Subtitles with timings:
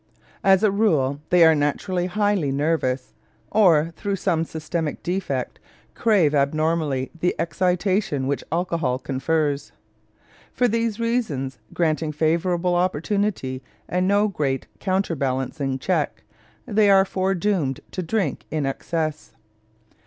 [0.43, 3.13] As a rule they are naturally highly nervous,
[3.51, 5.59] or, through some systemic defect,
[5.93, 9.71] crave abnormally the excitation which alcohol confers.
[10.51, 16.23] For these reasons, granting favorable opportunity and no great counterbalancing check,
[16.65, 19.35] they are foredoomed to drink to excess.